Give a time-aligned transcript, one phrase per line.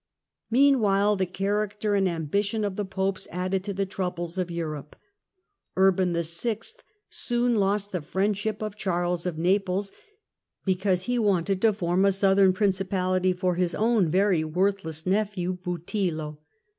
[0.01, 0.59] Urban VI.
[0.59, 4.95] Meanwhile the character and ambition of the Popes witT*"^' added to the troubles of Europe.
[5.77, 6.57] Urban VI.
[7.07, 9.91] soon lost Naples ^j^g friendship of Charles of Naples,
[10.65, 15.55] because he wanted to form a Southern Principality for his own very worth less nephew
[15.63, 16.39] Butillo.